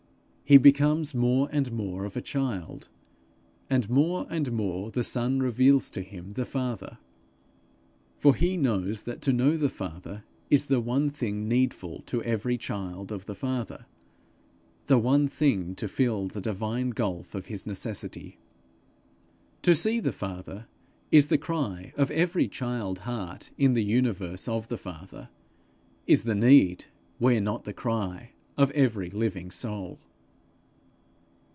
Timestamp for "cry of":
21.37-22.11, 27.71-28.69